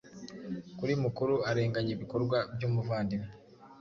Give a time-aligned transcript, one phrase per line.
[0.77, 3.29] Kuri mukuru arenganya ibikorwa byumuvandimwe